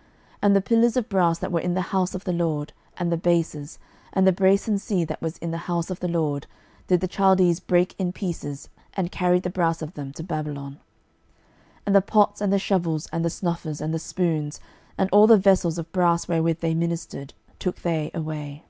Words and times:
12:025:013 0.00 0.08
And 0.44 0.56
the 0.56 0.60
pillars 0.62 0.96
of 0.96 1.08
brass 1.10 1.38
that 1.40 1.52
were 1.52 1.60
in 1.60 1.74
the 1.74 1.80
house 1.82 2.14
of 2.14 2.24
the 2.24 2.32
LORD, 2.32 2.72
and 2.96 3.12
the 3.12 3.18
bases, 3.18 3.78
and 4.14 4.26
the 4.26 4.32
brasen 4.32 4.78
sea 4.78 5.04
that 5.04 5.20
was 5.20 5.36
in 5.36 5.50
the 5.50 5.58
house 5.68 5.90
of 5.90 6.00
the 6.00 6.08
LORD, 6.08 6.46
did 6.86 7.02
the 7.02 7.06
Chaldees 7.14 7.60
break 7.60 7.94
in 7.98 8.10
pieces, 8.10 8.70
and 8.94 9.12
carried 9.12 9.42
the 9.42 9.50
brass 9.50 9.82
of 9.82 9.92
them 9.92 10.10
to 10.14 10.22
Babylon. 10.22 10.78
12:025:014 11.80 11.80
And 11.84 11.96
the 11.96 12.00
pots, 12.00 12.40
and 12.40 12.50
the 12.50 12.58
shovels, 12.58 13.08
and 13.12 13.24
the 13.26 13.28
snuffers, 13.28 13.82
and 13.82 13.92
the 13.92 13.98
spoons, 13.98 14.58
and 14.96 15.10
all 15.12 15.26
the 15.26 15.36
vessels 15.36 15.76
of 15.76 15.92
brass 15.92 16.26
wherewith 16.26 16.60
they 16.60 16.72
ministered, 16.72 17.34
took 17.58 17.82
they 17.82 18.10
away. 18.14 18.64